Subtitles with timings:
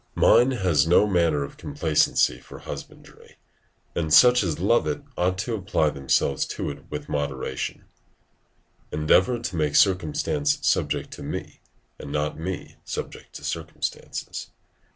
[0.15, 3.35] Mine has no manner of complacency for husbandry,
[3.93, 7.83] and such as love it ought to apply themselves to it with moderation:
[8.91, 11.59] ["Endeavour to make circumstances subject to me,
[11.99, 14.49] and not me subject to circumstances."